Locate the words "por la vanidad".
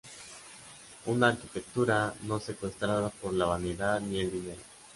3.09-3.99